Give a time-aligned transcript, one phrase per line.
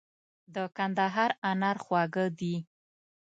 [0.53, 2.55] د کندهار انار خواږه دي.